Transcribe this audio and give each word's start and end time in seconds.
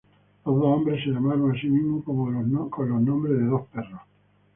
Los 0.45 0.55
dos 0.55 0.65
hombres 0.65 1.03
se 1.03 1.11
llamaron 1.11 1.51
a 1.55 1.61
sí 1.61 1.69
mismos 1.69 2.03
con 2.03 2.33
los 2.89 3.01
nombres 3.03 3.37
de 3.37 3.45
dos 3.45 3.67
perros. 3.71 4.01